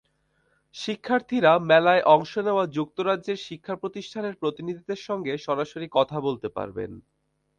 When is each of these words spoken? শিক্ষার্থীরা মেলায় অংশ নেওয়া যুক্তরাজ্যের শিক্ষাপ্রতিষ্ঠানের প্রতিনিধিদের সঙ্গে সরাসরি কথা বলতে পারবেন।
শিক্ষার্থীরা 0.75 1.51
মেলায় 1.69 2.03
অংশ 2.15 2.31
নেওয়া 2.39 2.63
যুক্তরাজ্যের 2.69 3.39
শিক্ষাপ্রতিষ্ঠানের 3.47 4.35
প্রতিনিধিদের 4.35 4.99
সঙ্গে 5.07 5.33
সরাসরি 5.37 5.87
কথা 5.91 6.17
বলতে 6.19 6.47
পারবেন। 6.49 6.91